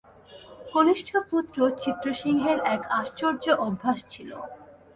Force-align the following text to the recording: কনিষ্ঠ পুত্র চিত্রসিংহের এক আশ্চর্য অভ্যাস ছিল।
কনিষ্ঠ 0.71 1.09
পুত্র 1.29 1.57
চিত্রসিংহের 1.81 2.59
এক 2.75 2.81
আশ্চর্য 2.99 3.45
অভ্যাস 3.65 3.99
ছিল। 4.09 4.31